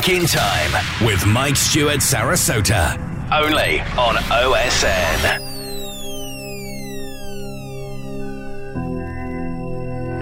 [0.00, 0.72] Back in Time
[1.04, 2.96] with Mike Stewart Sarasota.
[3.30, 5.24] Only on OSN.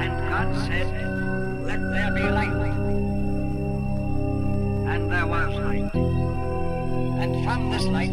[0.00, 0.88] And God said,
[1.62, 2.50] Let there be light.
[4.88, 5.94] And there was light.
[7.22, 8.10] And from this light,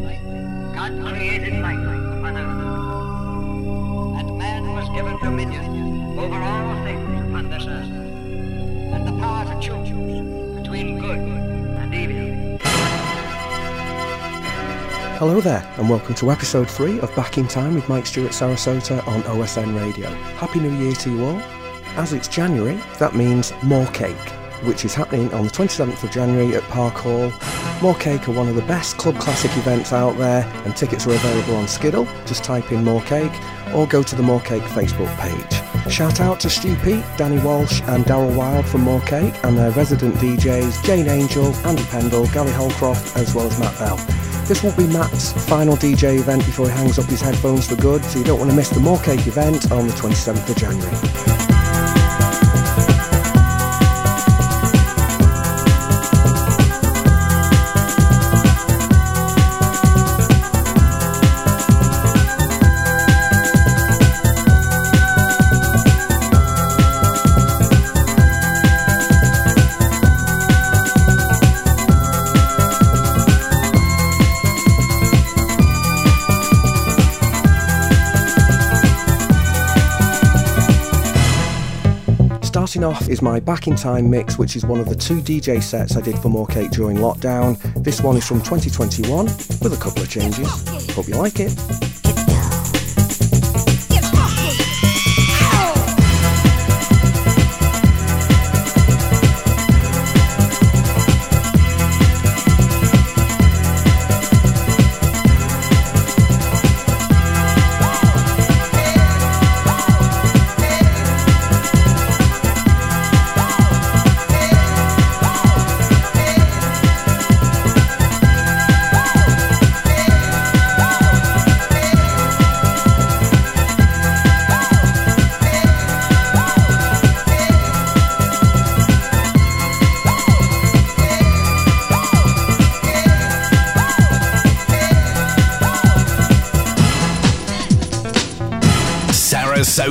[0.76, 4.20] God created upon earth.
[4.20, 7.90] And man was given dominion over all things upon this earth.
[7.90, 11.45] And the power to choose between good
[15.18, 19.08] Hello there, and welcome to episode 3 of Back in Time with Mike Stewart Sarasota
[19.08, 20.10] on OSN Radio.
[20.36, 21.40] Happy New Year to you all.
[21.96, 24.16] As it's January, that means More Cake,
[24.64, 27.32] which is happening on the 27th of January at Park Hall.
[27.82, 31.14] More Cake are one of the best club classic events out there, and tickets are
[31.14, 32.06] available on Skiddle.
[32.26, 33.32] Just type in More Cake
[33.74, 35.65] or go to the More Cake Facebook page.
[35.90, 39.72] Shout out to Stu Pete, Danny Walsh, and Daryl Wild from More Cake, and their
[39.72, 43.98] resident DJs Jane Angel, Andy Pendle, Gary Holcroft, as well as Matt Bell.
[44.46, 48.04] This will be Matt's final DJ event before he hangs up his headphones for good,
[48.04, 51.55] so you don't want to miss the More Cake event on the 27th of January.
[82.86, 85.98] Off is my Back in Time mix, which is one of the two DJ sets
[85.98, 87.58] I did for More Cake during lockdown.
[87.84, 90.48] This one is from 2021 with a couple of changes.
[90.94, 91.95] Hope you like it.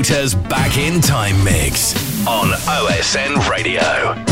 [0.04, 1.94] Back in Time mix
[2.26, 4.23] on OSN Radio.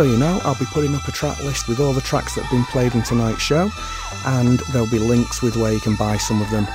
[0.00, 2.44] So you know, I'll be putting up a track list with all the tracks that
[2.44, 3.70] have been played in tonight's show,
[4.24, 6.66] and there'll be links with where you can buy some of them.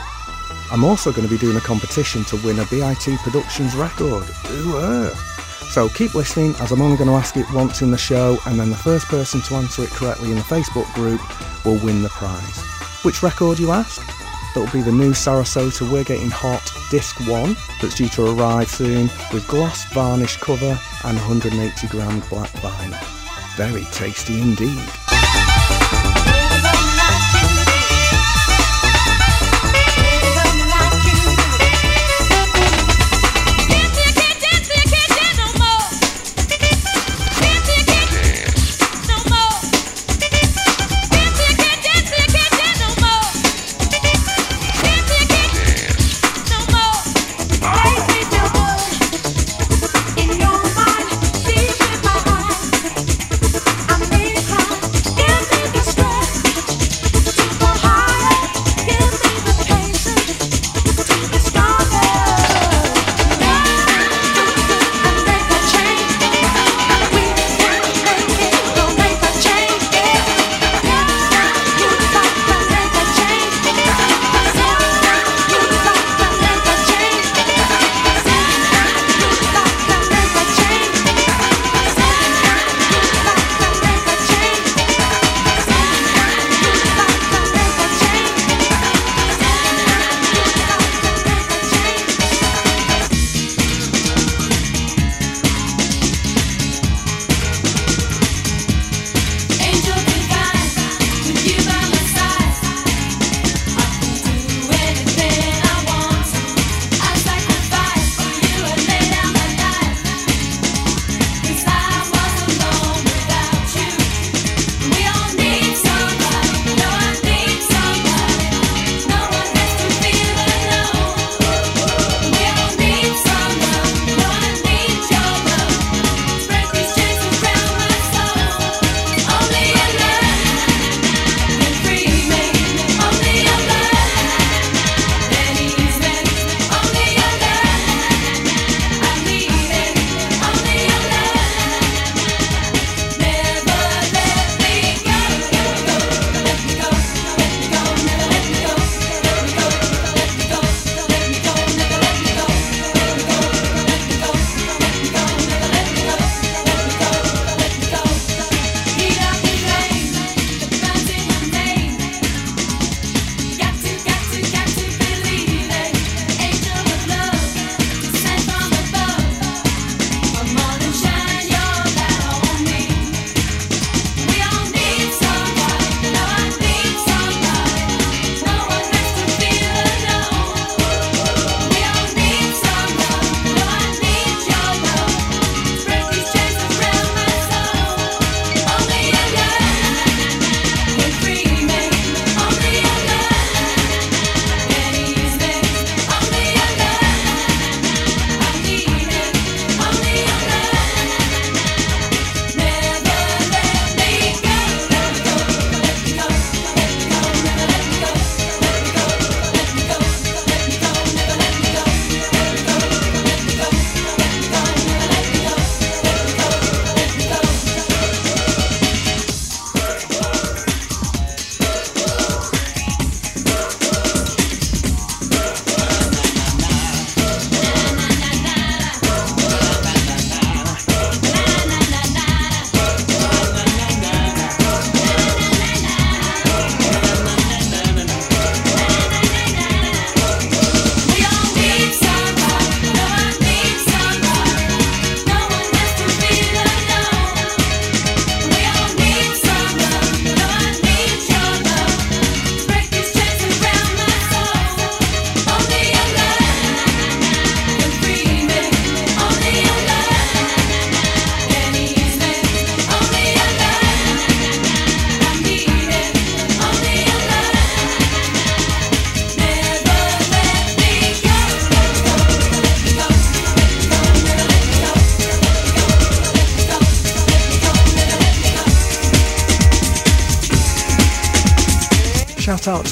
[0.71, 4.29] I'm also going to be doing a competition to win a BIT Productions record.
[4.51, 5.67] Ooh, ah.
[5.71, 8.59] so keep listening as I'm only going to ask it once in the show, and
[8.59, 11.19] then the first person to answer it correctly in the Facebook group
[11.65, 12.61] will win the prize.
[13.01, 14.05] Which record, you ask?
[14.53, 19.09] That'll be the new Sarasota We're Getting Hot Disc 1 that's due to arrive soon
[19.33, 23.14] with gloss varnish cover and 180 gram black vinyl.
[23.55, 25.04] Very tasty indeed.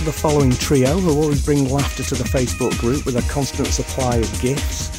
[0.04, 3.68] To the following trio who always bring laughter to the Facebook group with a constant
[3.68, 4.90] supply of gifts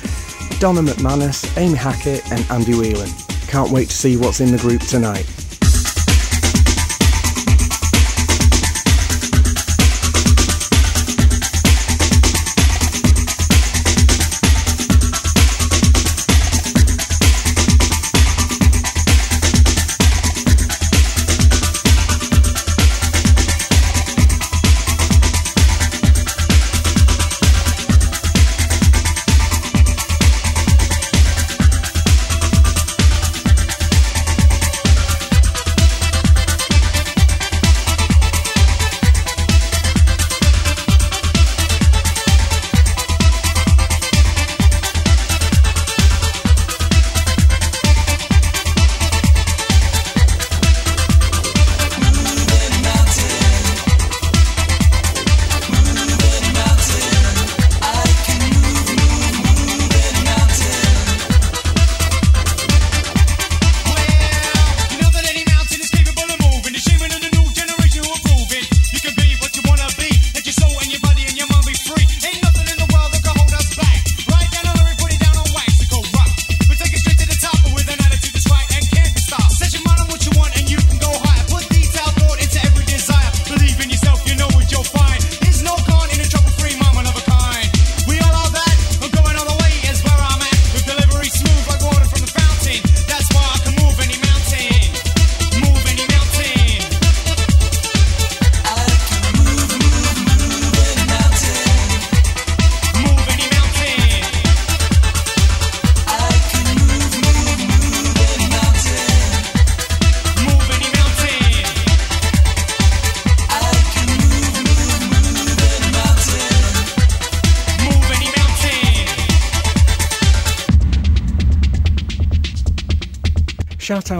[0.60, 3.10] Donna McManus, Amy Hackett, and Andy Whelan.
[3.48, 5.26] Can't wait to see what's in the group tonight.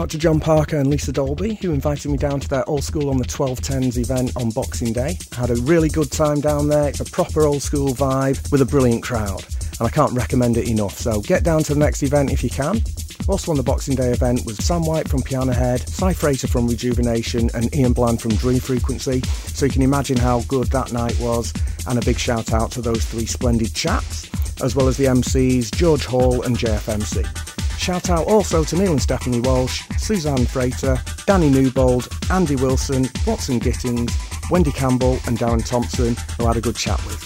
[0.05, 3.09] Out to John Parker and Lisa Dolby, who invited me down to their Old School
[3.09, 5.17] on the 1210s event on Boxing Day.
[5.31, 6.87] I had a really good time down there.
[6.87, 9.43] It's a proper old school vibe with a brilliant crowd,
[9.79, 10.95] and I can't recommend it enough.
[10.95, 12.83] So get down to the next event if you can.
[13.27, 16.67] Also on the Boxing Day event was Sam White from Piano Head, Cy Frater from
[16.67, 19.21] Rejuvenation, and Ian Bland from Dream Frequency.
[19.21, 21.51] So you can imagine how good that night was.
[21.87, 24.29] And a big shout out to those three splendid chaps,
[24.61, 27.44] as well as the MCs George Hall and JFMC.
[27.85, 33.59] Shout out also to Neil and Stephanie Walsh, Suzanne Frater, Danny Newbold, Andy Wilson, Watson
[33.59, 34.11] Gittins,
[34.49, 37.24] Wendy Campbell, and Darren Thompson, who I had a good chat with.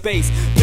[0.00, 0.59] space.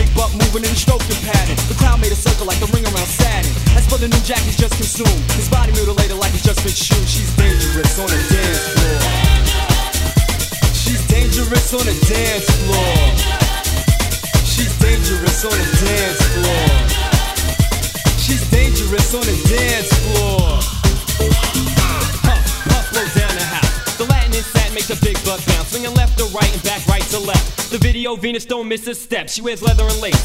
[29.28, 29.34] steps.
[29.36, 30.16] She wears leather and lace.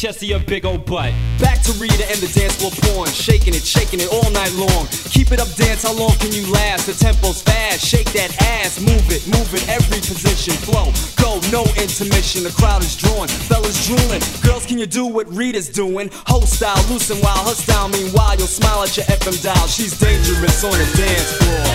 [0.00, 1.12] chest of your big old butt.
[1.36, 3.12] Back to Rita and the dance floor porn.
[3.12, 4.88] Shaking it, shaking it all night long.
[5.12, 6.88] Keep it up, dance, how long can you last?
[6.88, 8.32] The tempo's fast, shake that
[8.64, 10.56] ass, move it, move it, every position.
[10.64, 10.88] Flow,
[11.20, 12.48] go, no intermission.
[12.48, 14.24] The crowd is drawn, fellas drooling.
[14.40, 16.08] Girls, can you do what Rita's doing?
[16.32, 17.92] Ho style, loosen while her style.
[17.92, 19.68] Meanwhile, you'll smile at your FM dial.
[19.68, 21.68] She's dangerous on the dance floor.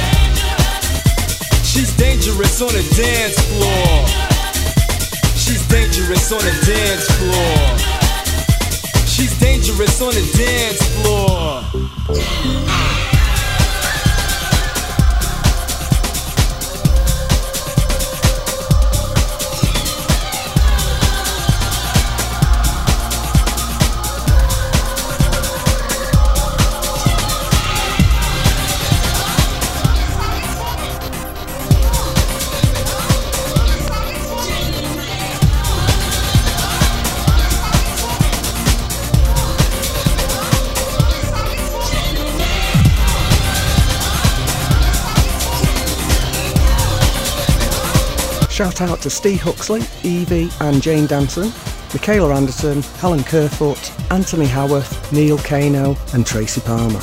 [1.62, 4.02] She's dangerous on the dance floor.
[5.38, 7.95] She's dangerous on the dance floor
[9.46, 12.95] dangerous on the dance floor.
[48.66, 51.54] Shout out to Steve Huxley, Evie and Jane Danson,
[51.94, 57.00] Michaela Anderson, Helen Kerfoot, Anthony Howarth, Neil Kano and Tracy Palmer.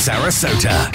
[0.00, 0.89] Sarasota.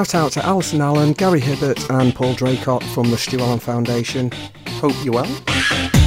[0.00, 4.30] Shout out to Alison Allen, Gary Hibbert, and Paul Draycott from the Stu Allen Foundation.
[4.80, 5.99] Hope you're well.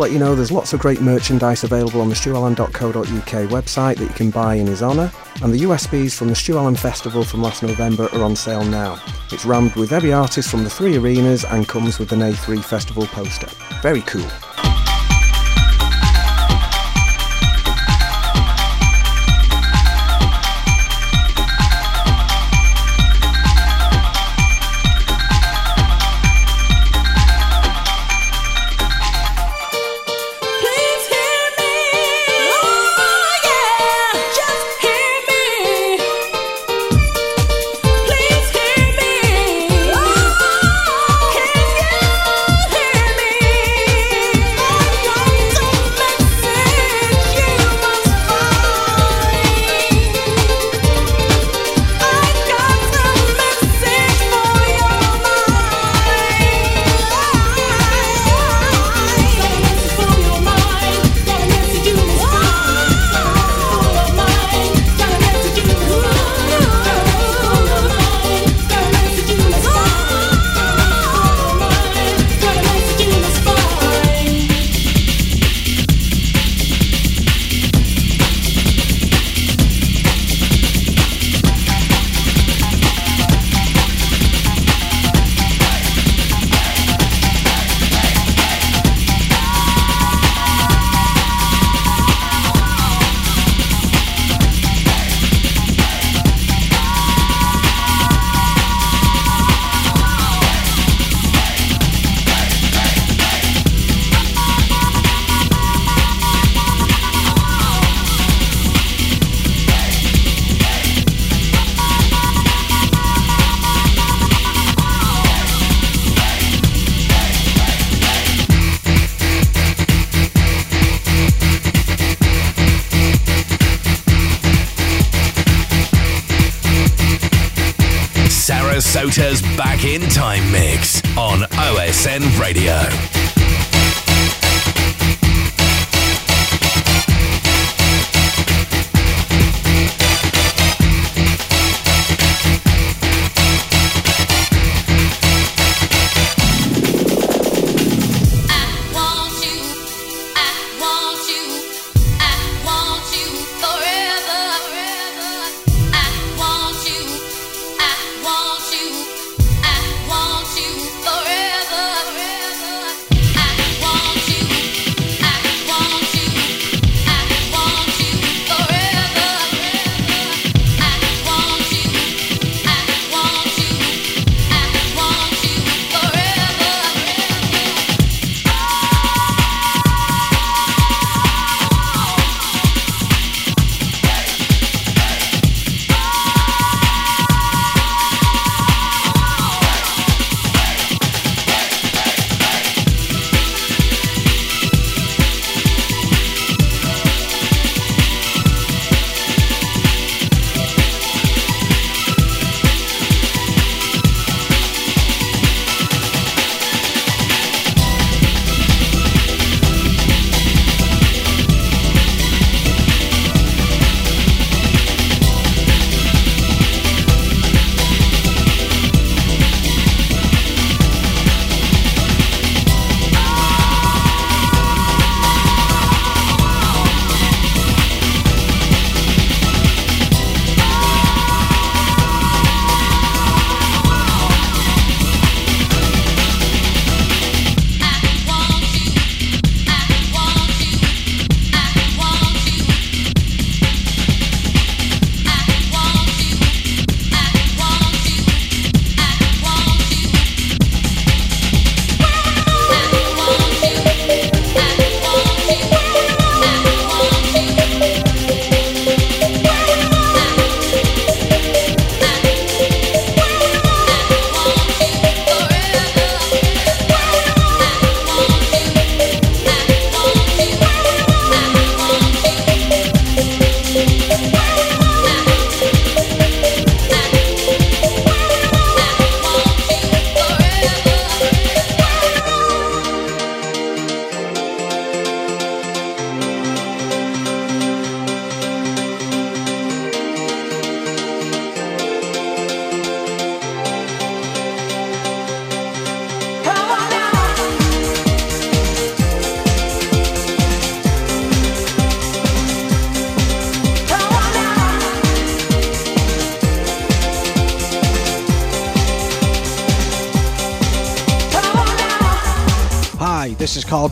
[0.00, 4.14] Let you know there's lots of great merchandise available on the stuallen.co.uk website that you
[4.14, 7.62] can buy in his honour, and the USBs from the Stu Allen Festival from last
[7.62, 8.98] November are on sale now.
[9.30, 13.06] It's rammed with every artist from the three arenas and comes with an A3 festival
[13.06, 13.48] poster.
[13.82, 14.26] Very cool.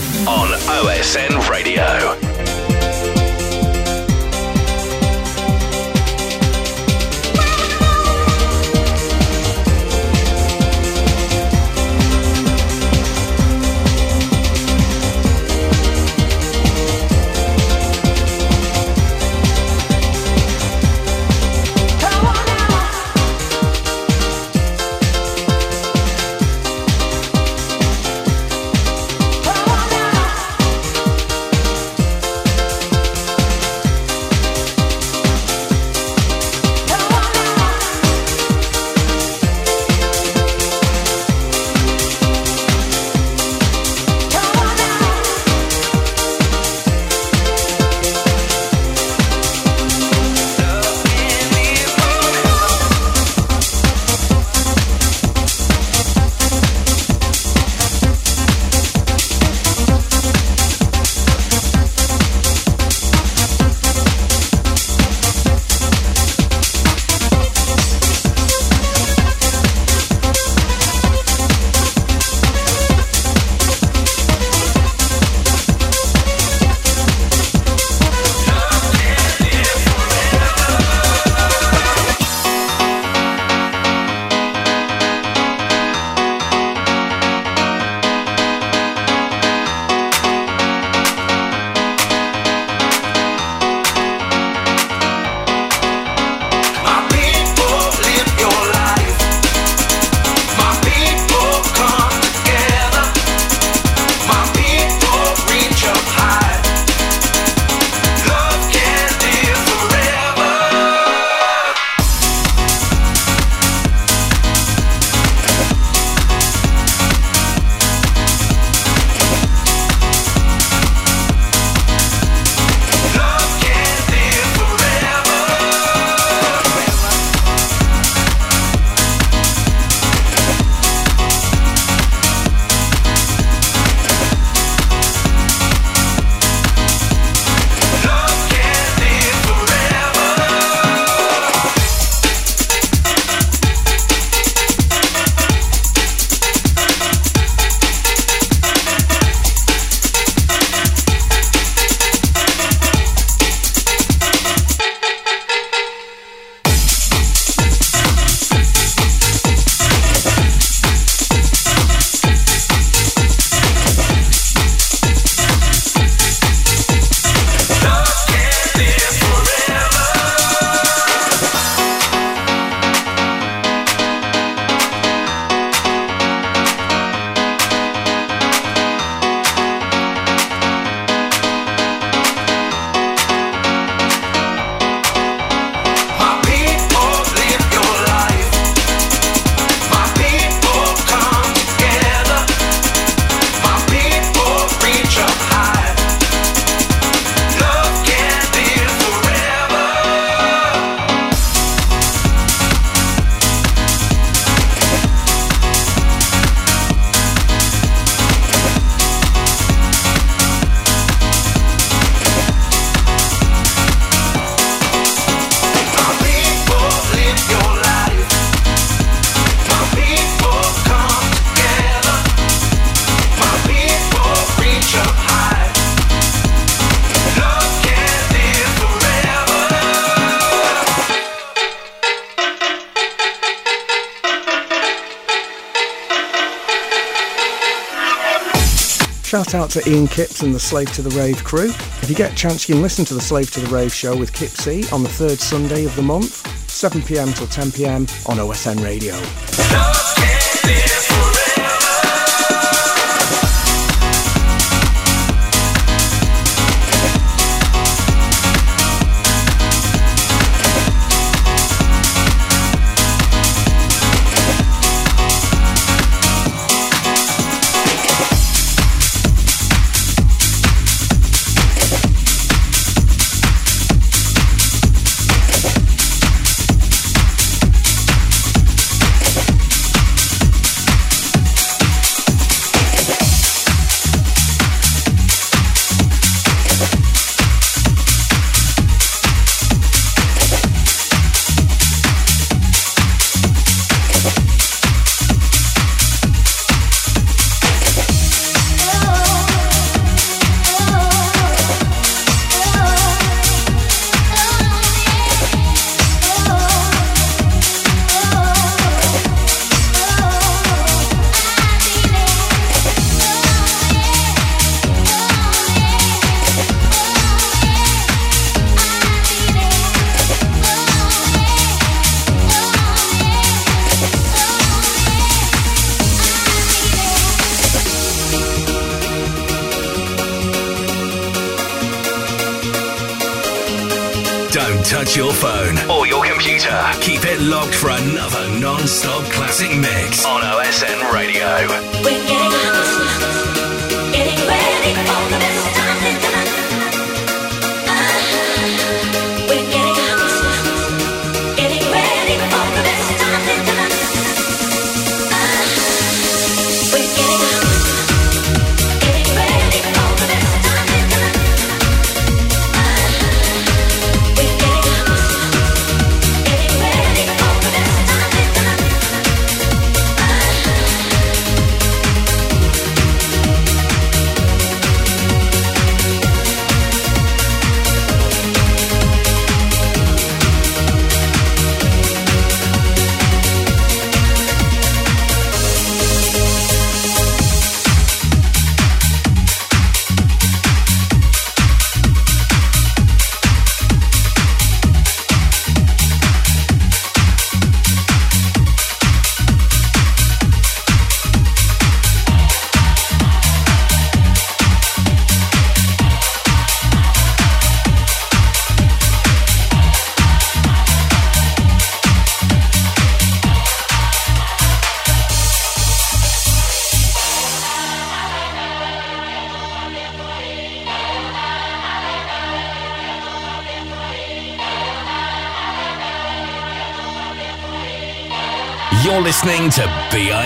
[239.35, 241.71] Shout out to Ian Kipps and the Slave to the Rave crew.
[241.71, 244.17] If you get a chance, you can listen to the Slave to the Rave show
[244.17, 249.15] with Kipsy on the third Sunday of the month, 7pm till 10pm on OSN Radio.
[249.17, 250.54] listening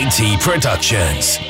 [0.08, 1.47] BIT Productions.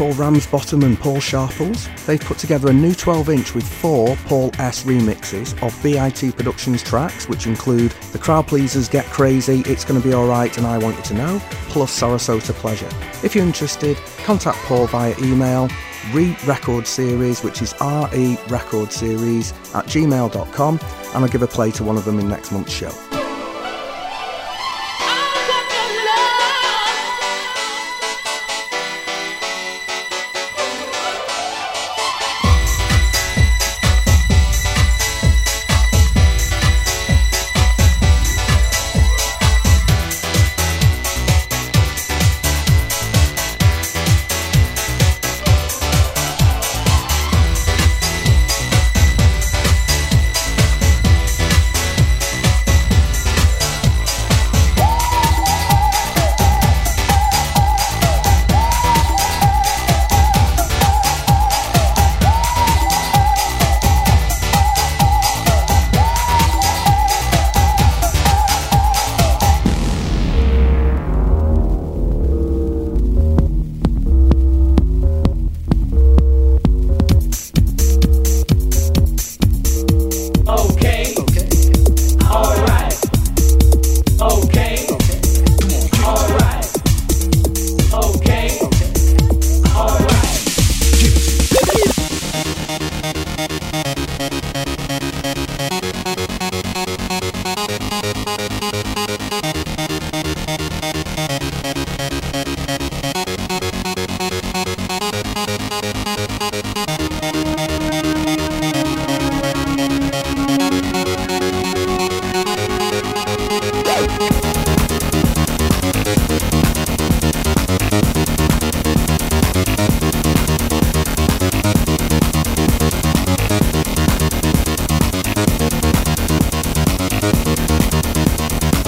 [0.00, 1.86] Paul Ramsbottom and Paul Sharples.
[2.06, 6.82] They've put together a new 12 inch with four Paul S remixes of BIT Productions
[6.82, 10.96] tracks, which include The Crowd Pleasers, Get Crazy, It's Gonna Be Alright, and I Want
[10.96, 12.88] You to Know, plus Sarasota Pleasure.
[13.22, 15.68] If you're interested, contact Paul via email
[16.14, 21.72] re record series, which is re record series at gmail.com, and I'll give a play
[21.72, 23.09] to one of them in next month's show.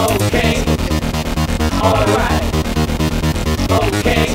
[0.02, 0.64] Okay.
[1.80, 2.42] Alright.
[3.70, 4.31] Okay.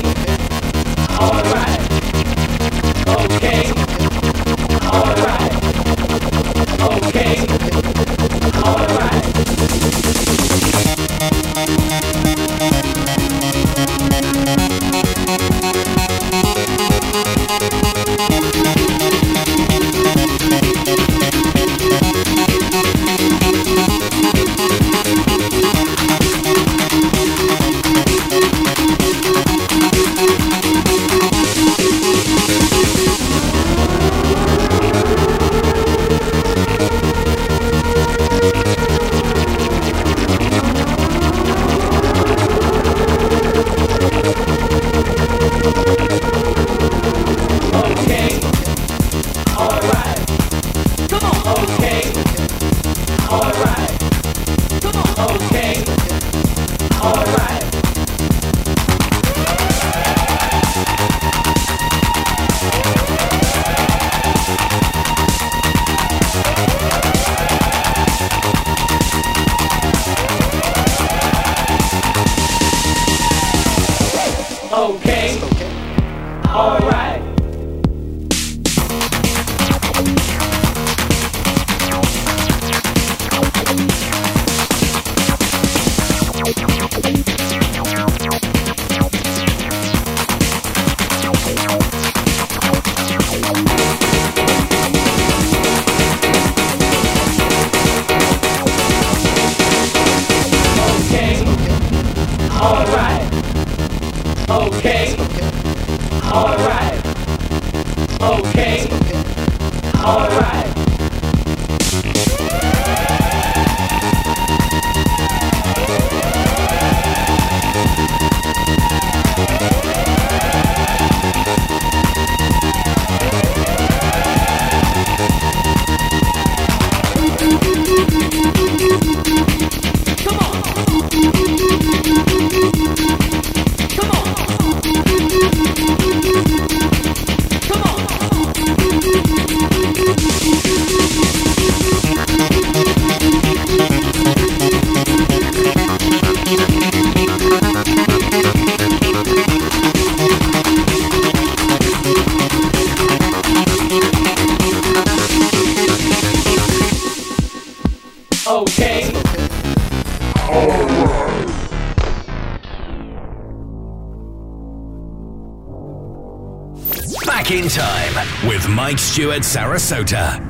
[169.18, 170.47] Mike Stewart Sarasota.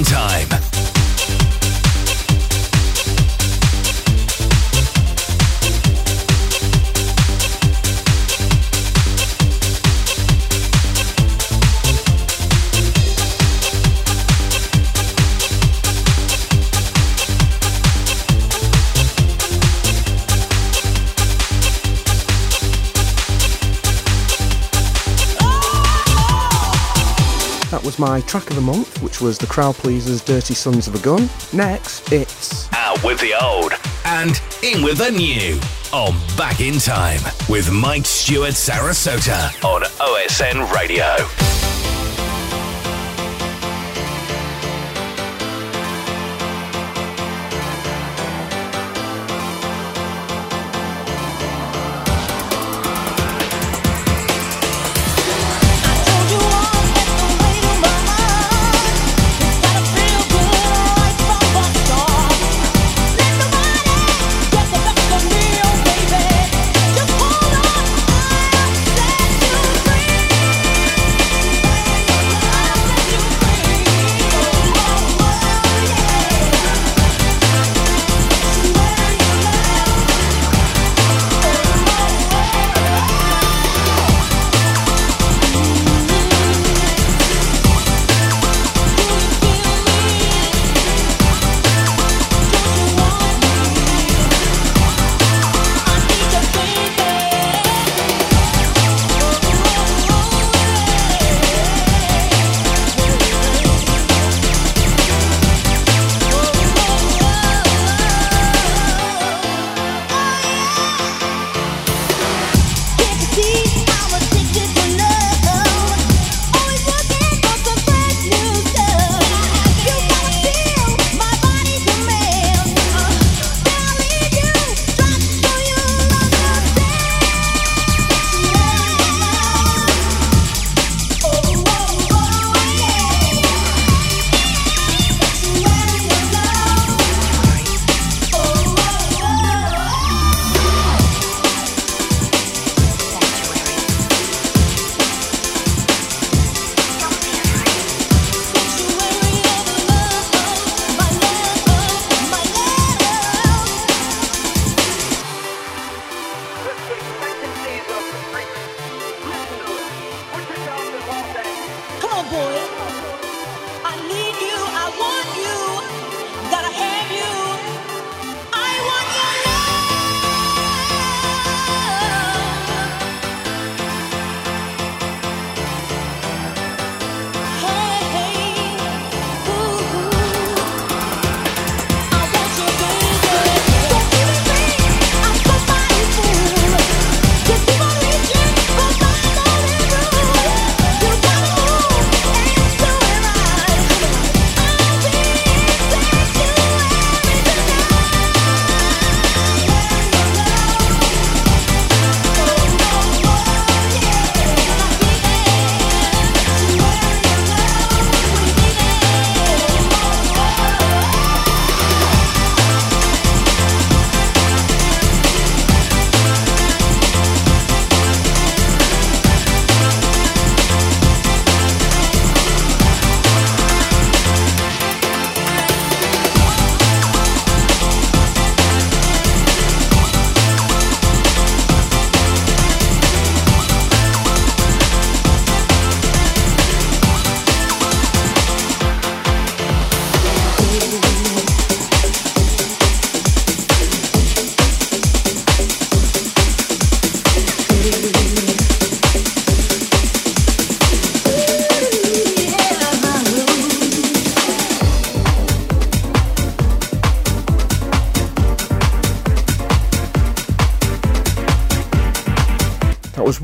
[0.09, 0.58] Time.
[28.29, 31.27] Track of the month, which was the crowd pleasers Dirty Sons of a Gun.
[31.51, 33.73] Next, it's Out with the old
[34.05, 35.59] and in with the new
[35.91, 41.48] on Back in Time with Mike Stewart Sarasota on OSN Radio.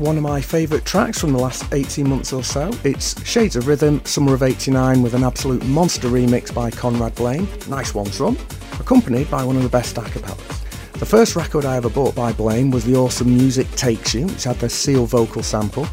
[0.06, 2.70] One of my favourite tracks from the last 18 months or so.
[2.84, 7.48] It's Shades of Rhythm, Summer of 89, with an absolute monster remix by Conrad Blame.
[7.68, 8.38] Nice one, from,
[8.78, 10.92] accompanied by one of the best acapellas.
[10.92, 14.44] The first record I ever bought by Blame was the awesome Music Takes You, which
[14.44, 15.88] had the Seal vocal sample.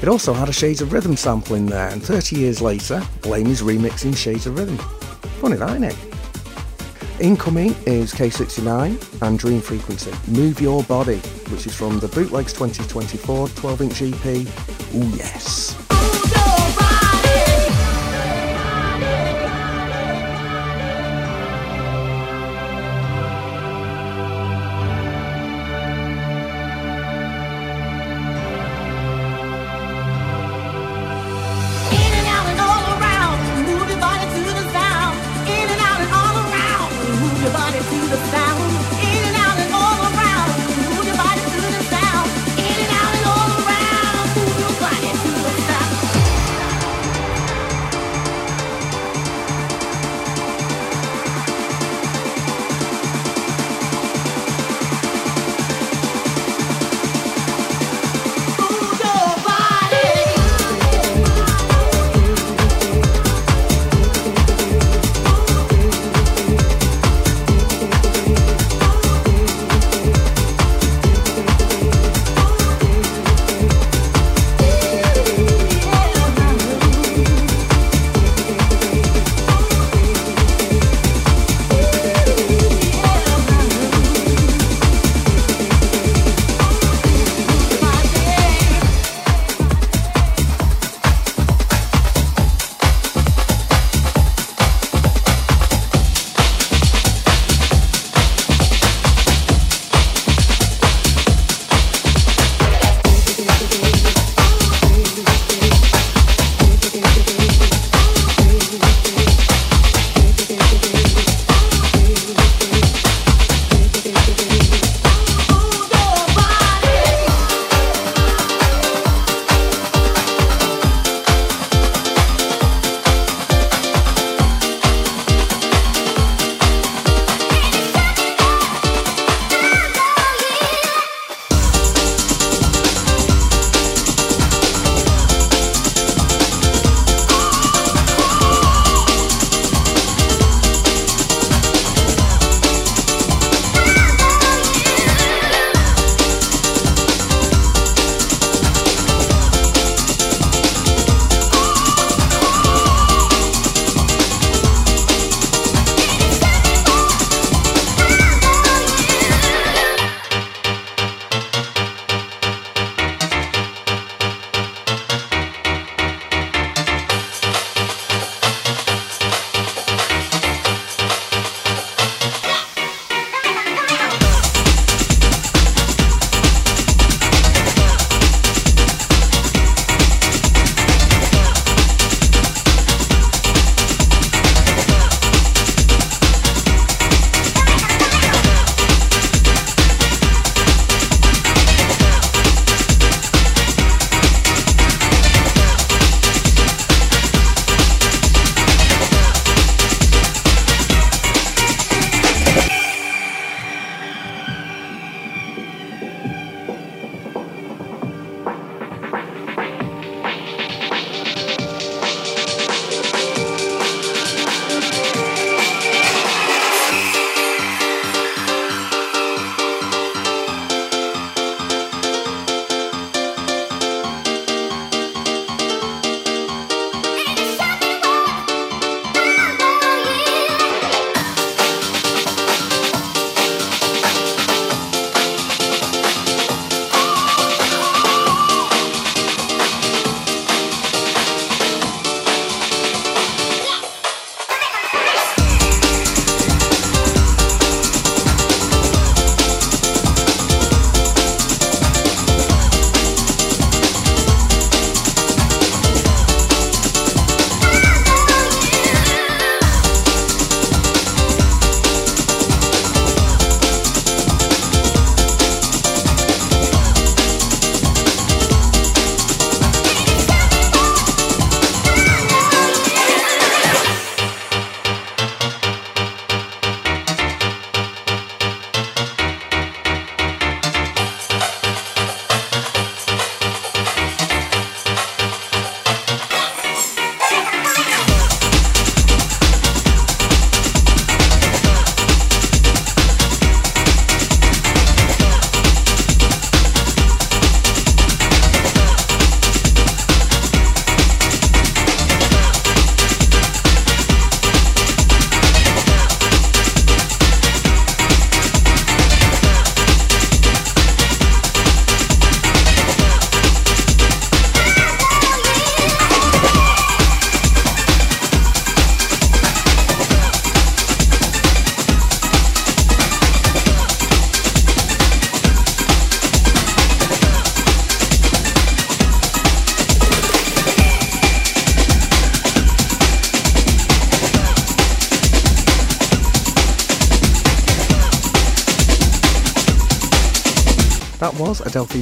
[0.00, 3.48] It also had a Shades of Rhythm sample in there, and 30 years later, Blame
[3.48, 4.78] is remixing Shades of Rhythm.
[5.42, 5.96] Funny that, isn't it?
[7.20, 10.12] Incoming is K69 and Dream Frequency.
[10.26, 14.46] Move Your Body, which is from the Bootlegs 2024 12 inch EP.
[14.94, 15.67] Oh, yes.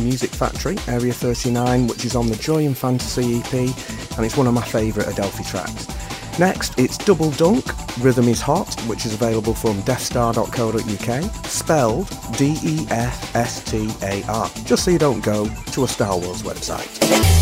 [0.00, 3.52] Music Factory, Area 39, which is on the Joy and Fantasy EP,
[4.16, 5.86] and it's one of my favourite Adelphi tracks.
[6.38, 7.64] Next, it's Double Dunk,
[7.98, 14.22] Rhythm is Hot, which is available from defstar.co.uk, spelled D E F S T A
[14.24, 17.35] R, just so you don't go to a Star Wars website.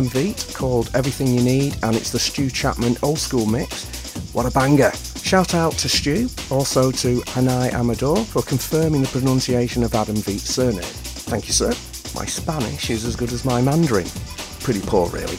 [0.00, 3.84] Adam Veet called Everything You Need and it's the Stu Chapman old school mix.
[4.32, 4.92] What a banger!
[5.22, 10.54] Shout out to Stu, also to Hanai Amador for confirming the pronunciation of Adam Veet's
[10.54, 10.80] surname.
[10.80, 11.74] Thank you, sir.
[12.18, 14.06] My Spanish is as good as my Mandarin.
[14.60, 15.36] Pretty poor, really.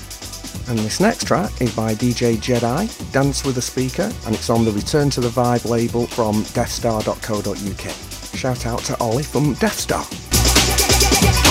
[0.69, 4.63] And this next track is by DJ Jedi, Dance with a Speaker, and it's on
[4.63, 8.38] the Return to the Vibe label from defstar.co.uk.
[8.38, 11.51] Shout out to Ollie from Defstar.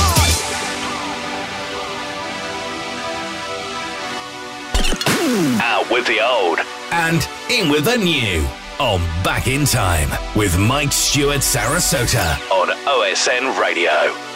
[7.11, 8.47] And in with the new
[8.79, 14.30] on Back in Time with Mike Stewart Sarasota on OSN Radio.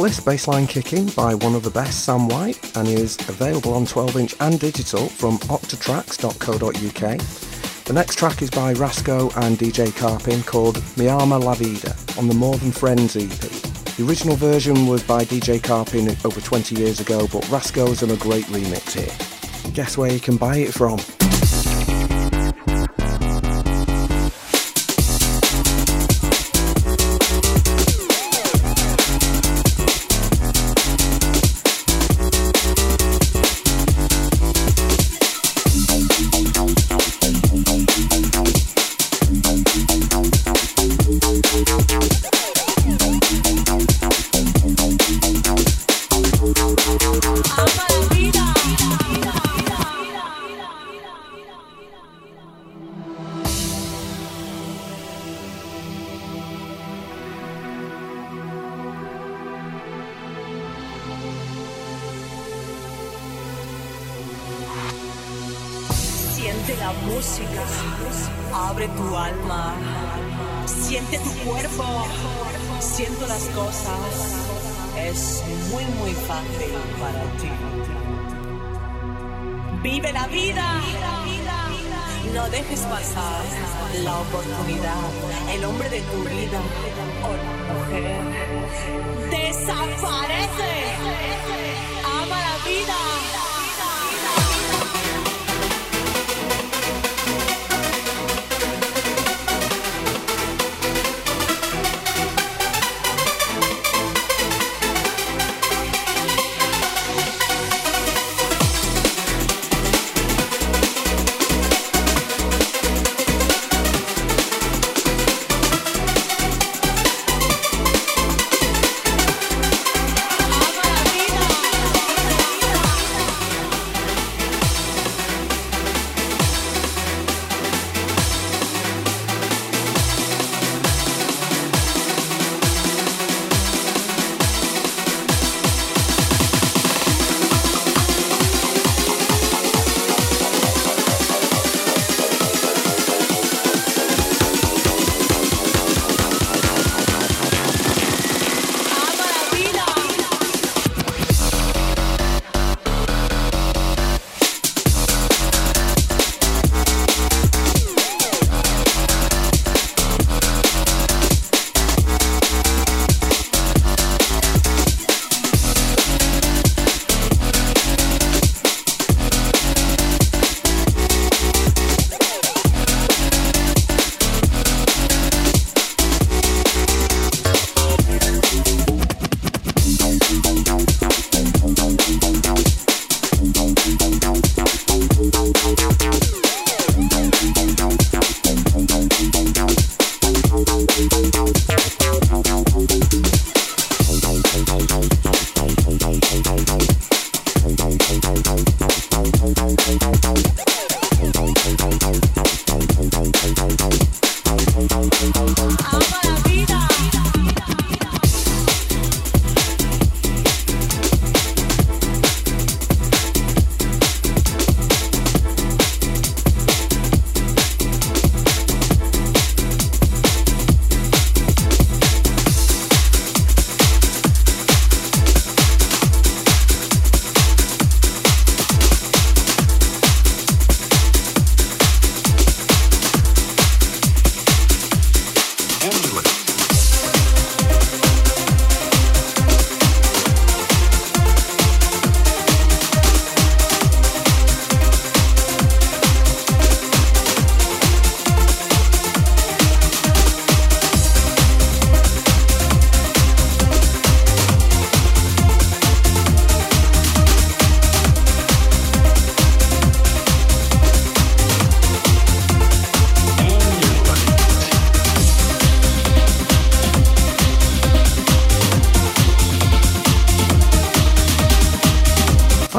[0.00, 4.16] Metropolis bassline kicking by one of the best, Sam White, and is available on 12
[4.16, 7.84] inch and digital from octatracks.co.uk.
[7.84, 12.28] The next track is by Rasco and DJ Carpin called Mi Alma La Vida on
[12.28, 13.28] the More Than Friends EP.
[13.28, 18.16] The original version was by DJ Carpin over 20 years ago, but Rasco's done a
[18.16, 19.72] great remix here.
[19.74, 20.98] Guess where you can buy it from?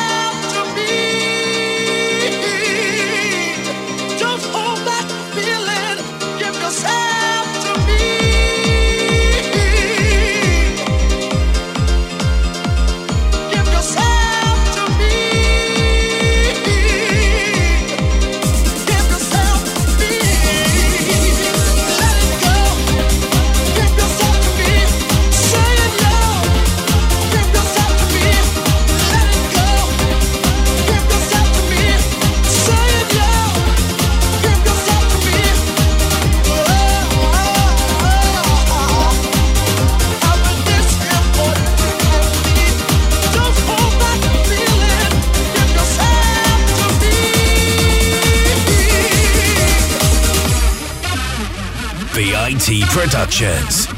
[53.08, 53.95] Productions.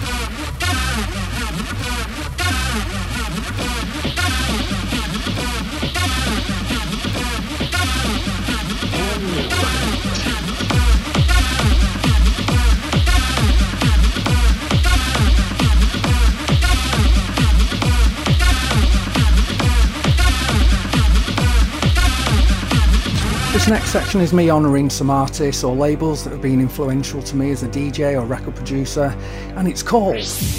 [23.68, 27.50] Next section is me honouring some artists or labels that have been influential to me
[27.50, 29.14] as a DJ or record producer,
[29.56, 30.16] and it's called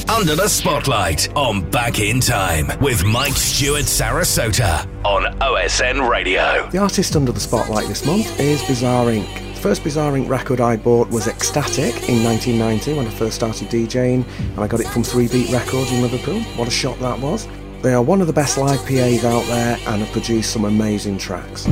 [0.07, 6.69] Under the Spotlight on Back in Time with Mike Stewart Sarasota on OSN Radio.
[6.69, 9.55] The artist under the spotlight this month is Bizarre Inc.
[9.55, 10.29] The first Bizarre Inc.
[10.29, 14.81] record I bought was X-Static in 1990 when I first started DJing, and I got
[14.81, 16.41] it from 3 Beat Records in Liverpool.
[16.57, 17.47] What a shot that was!
[17.81, 21.17] They are one of the best live PAs out there and have produced some amazing
[21.17, 21.65] tracks.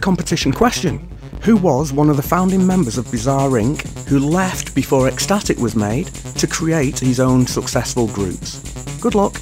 [0.00, 1.08] Competition question.
[1.42, 5.76] Who was one of the founding members of Bizarre Inc., who left before X-Static was
[5.76, 6.06] made
[6.36, 8.58] to create his own successful groups?
[9.00, 9.37] Good luck.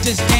[0.00, 0.39] Under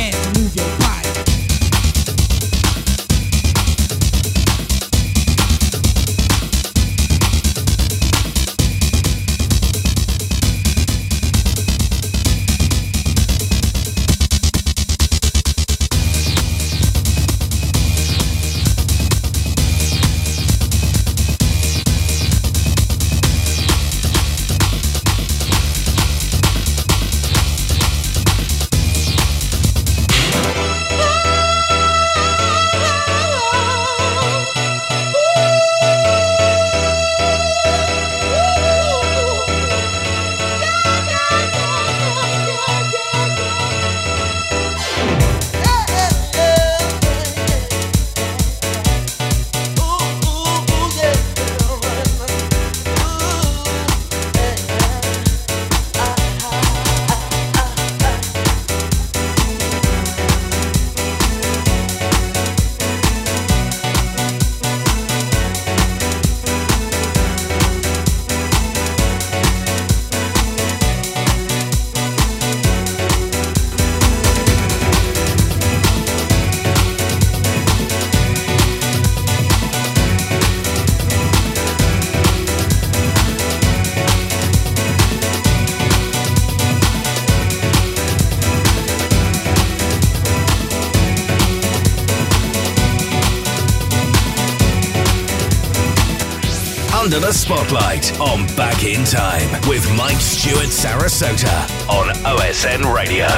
[97.30, 103.28] the Spotlight on Back in Time with Mike Stewart Sarasota on OSN Radio.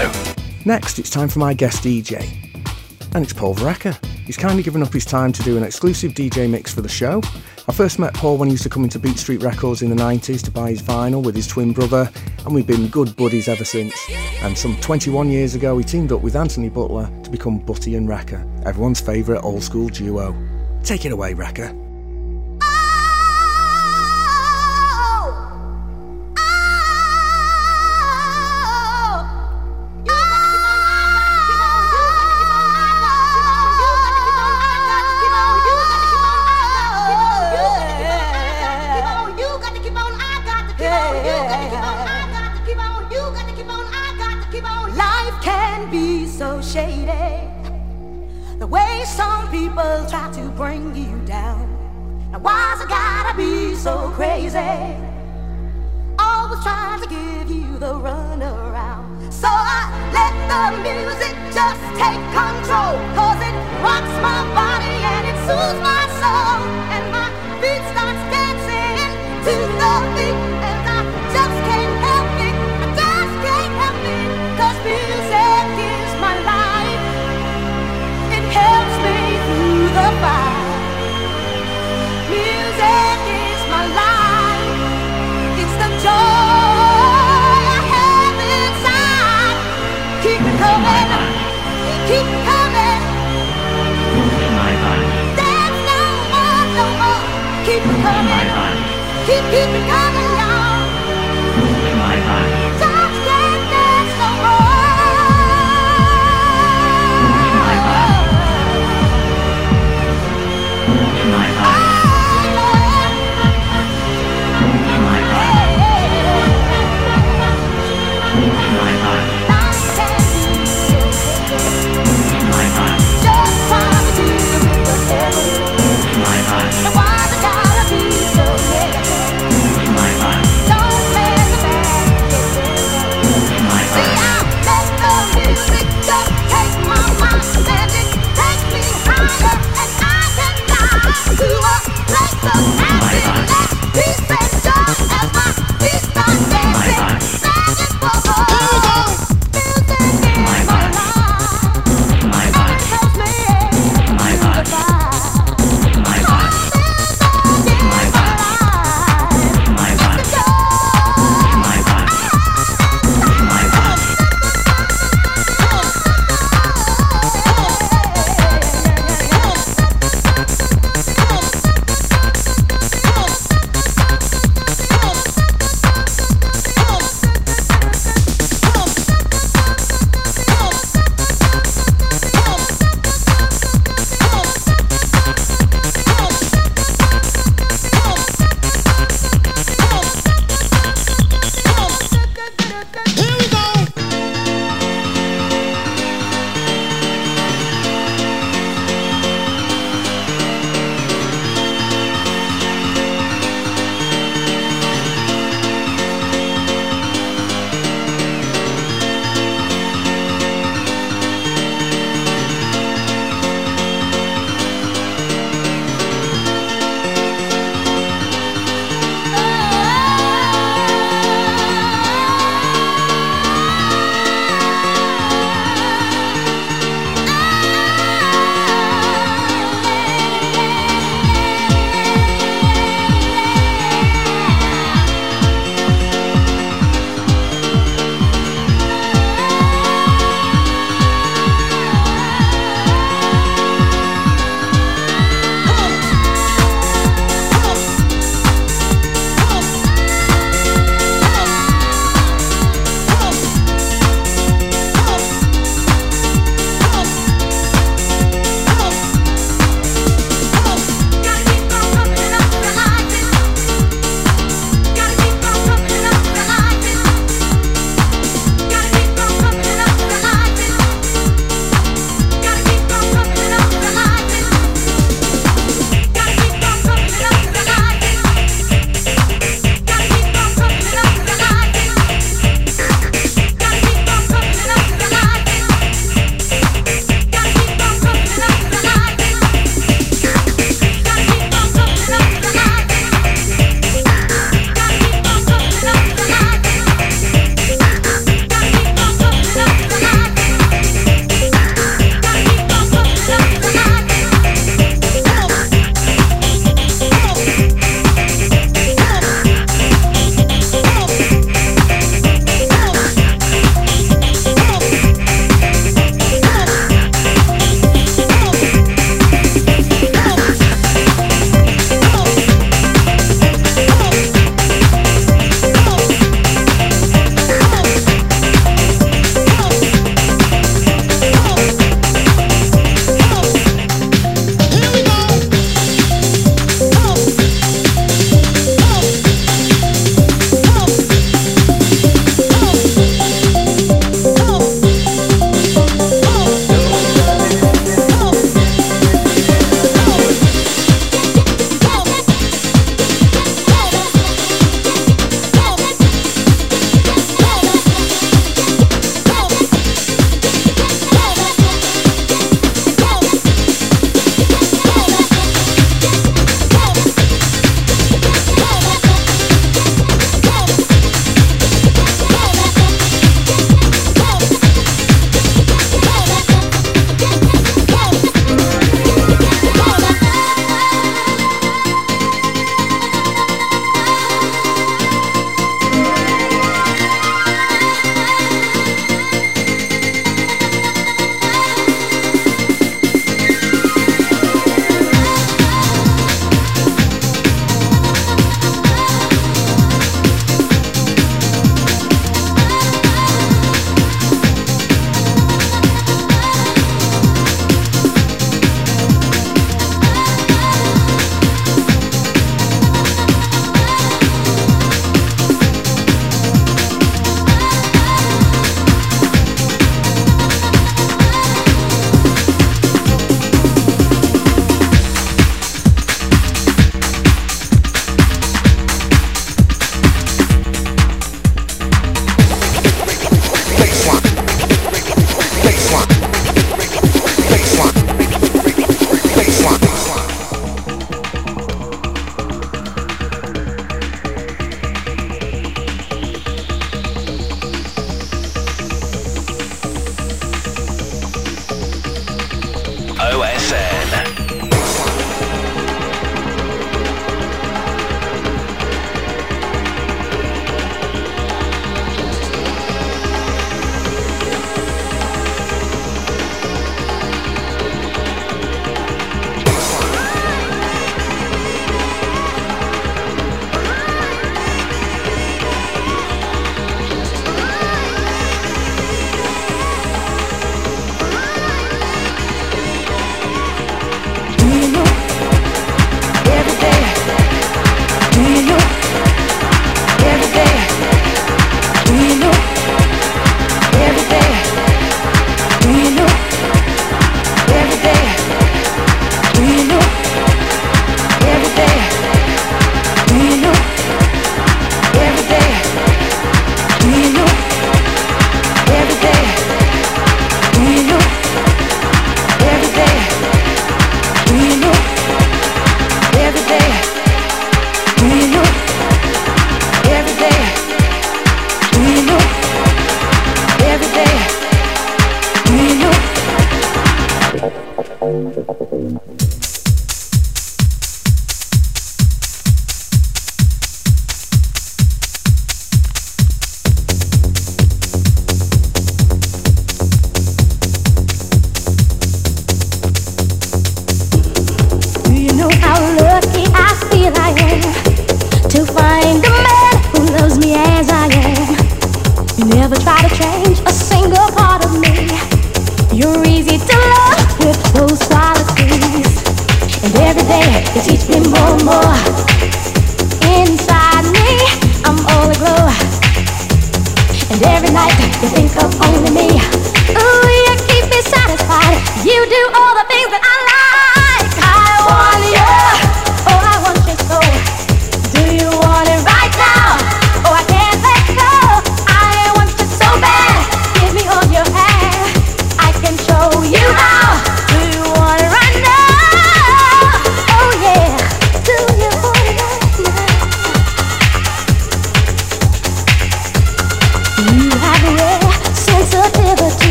[0.64, 2.27] Next, it's time for my guest DJ,
[3.14, 4.02] and it's Paul Vareka.
[4.24, 7.20] He's kindly given up his time to do an exclusive DJ mix for the show.
[7.69, 10.02] I first met Paul when he used to come into Beat Street Records in the
[10.02, 12.10] 90s to buy his vinyl with his twin brother,
[12.47, 13.94] and we've been good buddies ever since.
[14.40, 18.09] And some 21 years ago, he teamed up with Anthony Butler to become Butty and
[18.09, 20.35] Rekka, everyone's favourite old school duo.
[20.82, 21.82] Take it away, Rekka.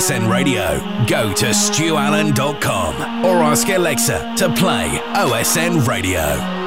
[0.00, 6.59] OSN Radio, go to stuallen.com or ask Alexa to play OSN Radio.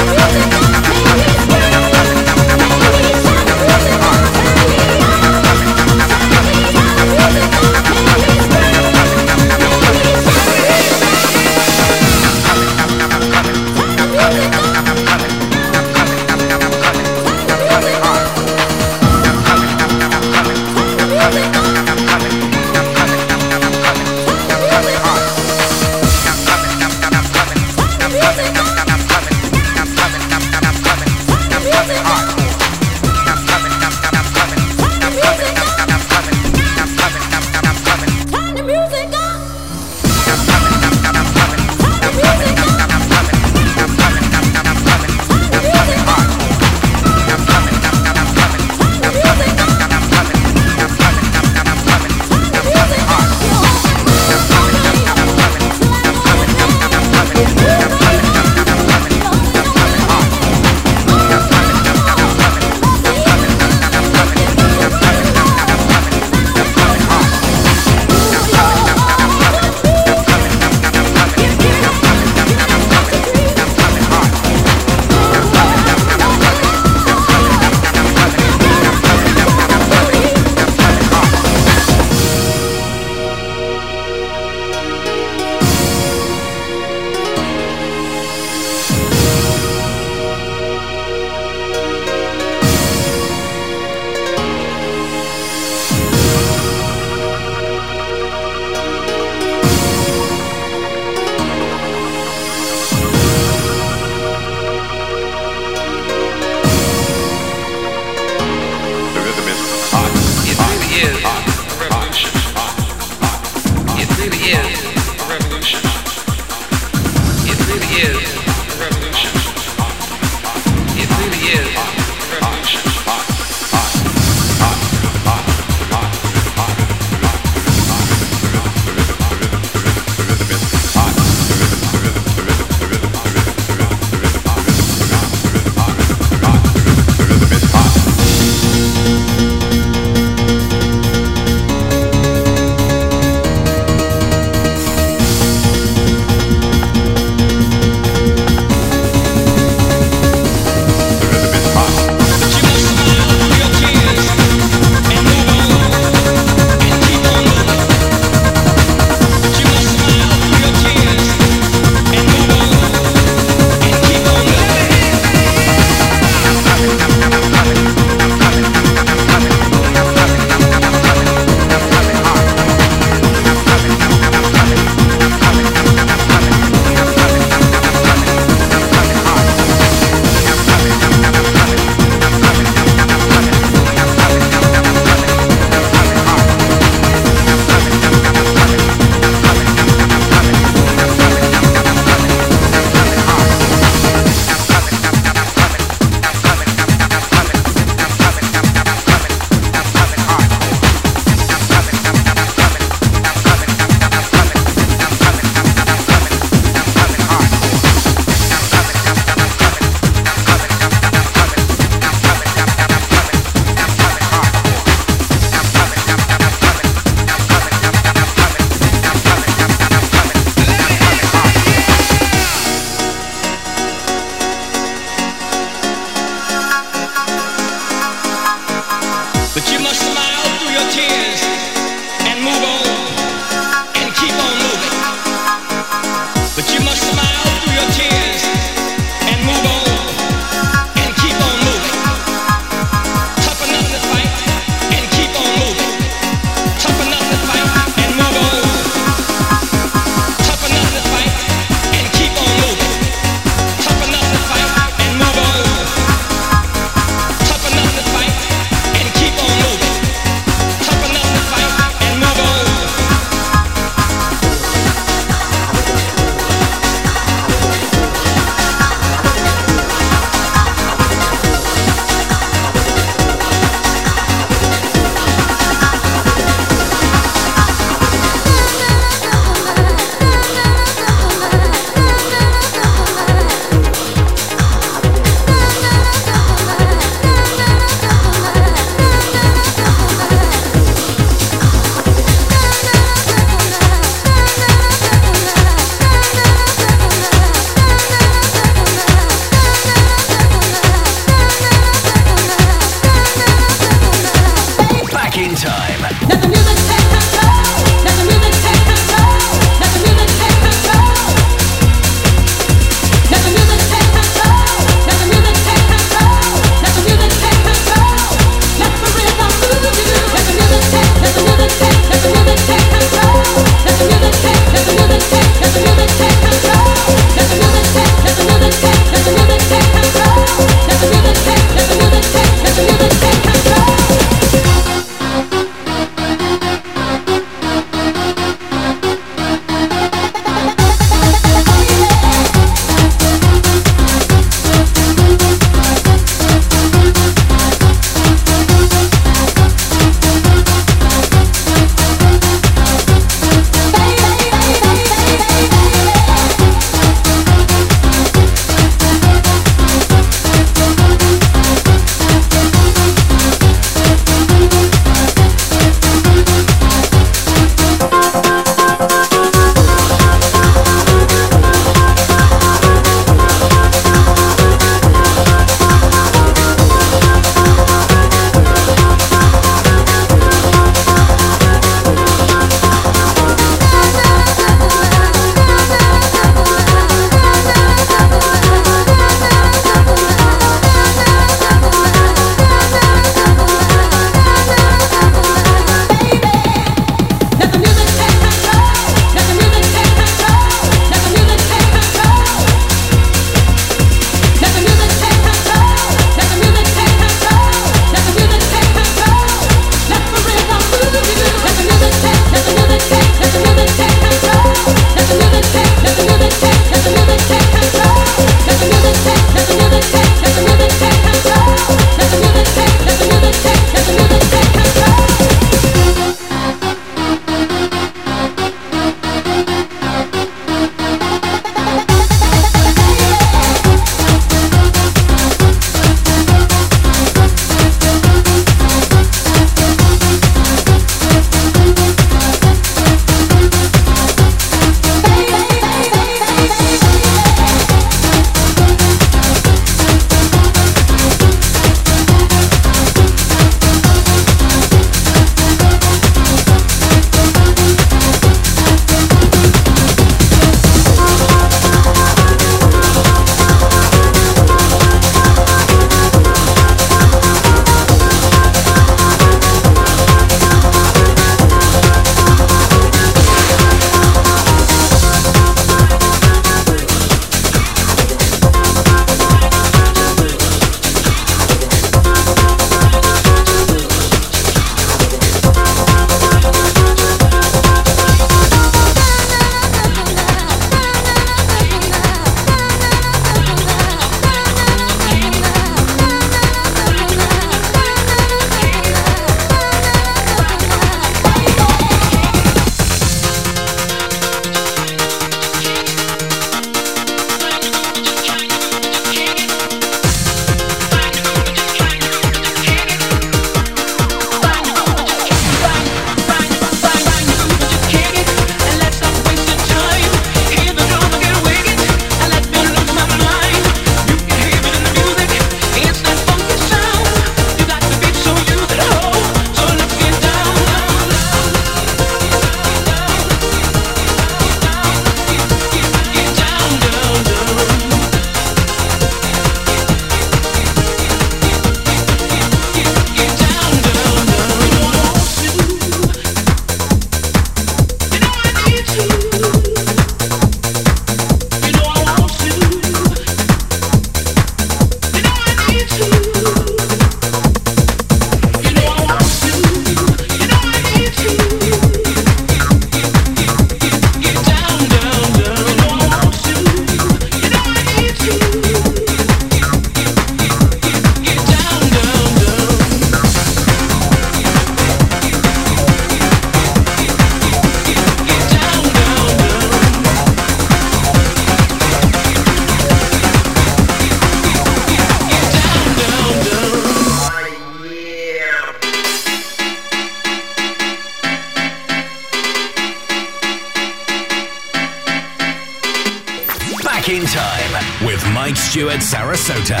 [597.36, 600.00] In Time with Mike Stewart Sarasota.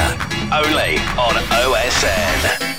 [0.50, 2.75] Only on OSN.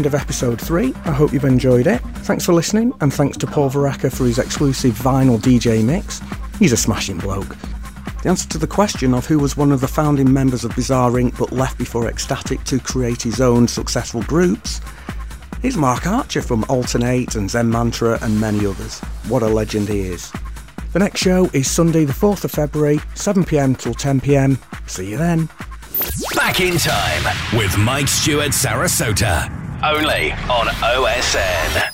[0.00, 0.94] End of episode 3.
[1.04, 1.98] I hope you've enjoyed it.
[2.24, 6.22] Thanks for listening, and thanks to Paul Vareka for his exclusive vinyl DJ mix.
[6.58, 7.54] He's a smashing bloke.
[8.22, 11.10] The answer to the question of who was one of the founding members of Bizarre
[11.10, 11.38] Inc.
[11.38, 14.80] but left before X-Static to create his own successful groups
[15.62, 19.00] is Mark Archer from Altern-8 and Xen Mantra and many others.
[19.28, 20.32] What a legend he is.
[20.94, 24.56] The next show is Sunday, the 4th of February, 7pm till 10pm.
[24.88, 25.50] See you then.
[26.34, 29.59] Back in time with Mike Stewart Sarasota.
[29.82, 31.89] Only on OSN.